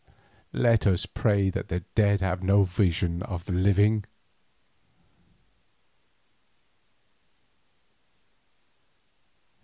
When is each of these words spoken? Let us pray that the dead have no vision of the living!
Let 0.53 0.87
us 0.87 1.05
pray 1.05 1.51
that 1.51 1.67
the 1.67 1.81
dead 1.93 2.21
have 2.21 2.41
no 2.41 2.63
vision 2.63 3.21
of 3.21 3.45
the 3.45 3.51
living! 3.53 4.05